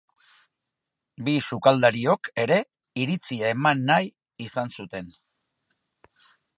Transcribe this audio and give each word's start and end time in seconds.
Bi 1.27 1.35
sukaldariok 1.49 2.31
ere 2.45 2.59
iritzia 3.05 3.53
eman 3.59 3.87
nahi 3.91 4.11
izan 4.49 4.77
zuten. 4.79 5.17